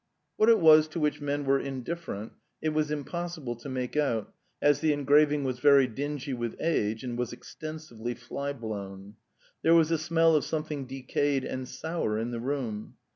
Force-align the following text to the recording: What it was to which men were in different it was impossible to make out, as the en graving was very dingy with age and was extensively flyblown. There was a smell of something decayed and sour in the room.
What 0.35 0.49
it 0.49 0.59
was 0.59 0.87
to 0.87 0.99
which 0.99 1.21
men 1.21 1.45
were 1.45 1.59
in 1.59 1.83
different 1.83 2.31
it 2.59 2.69
was 2.69 2.89
impossible 2.89 3.55
to 3.57 3.69
make 3.69 3.95
out, 3.95 4.33
as 4.59 4.79
the 4.79 4.93
en 4.93 5.03
graving 5.05 5.43
was 5.43 5.59
very 5.59 5.85
dingy 5.85 6.33
with 6.33 6.55
age 6.59 7.03
and 7.03 7.19
was 7.19 7.31
extensively 7.31 8.15
flyblown. 8.15 9.13
There 9.61 9.75
was 9.75 9.91
a 9.91 9.99
smell 9.99 10.35
of 10.35 10.43
something 10.43 10.87
decayed 10.87 11.43
and 11.43 11.67
sour 11.67 12.17
in 12.17 12.31
the 12.31 12.39
room. 12.39 12.95